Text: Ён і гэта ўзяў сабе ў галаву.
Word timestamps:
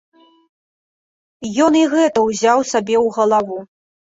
Ён 1.65 1.77
і 1.81 1.83
гэта 1.93 2.25
ўзяў 2.31 2.59
сабе 2.73 2.95
ў 3.05 3.17
галаву. 3.19 3.57